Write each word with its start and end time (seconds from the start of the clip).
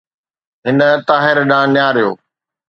هن 0.65 0.79
طاهر 1.09 1.37
ڏانهن 1.49 1.69
نهاريو. 1.75 2.11